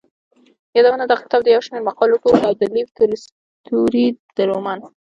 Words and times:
يادونه 0.75 1.05
دغه 1.07 1.21
کتاب 1.25 1.41
د 1.43 1.47
يو 1.55 1.63
شمېر 1.65 1.81
مقالو 1.89 2.21
ټولګه 2.23 2.45
او 2.49 2.53
د 2.59 2.61
لېف 2.73 2.89
تولستوري 2.97 4.07
د 4.35 4.37
رومان. 4.49 4.79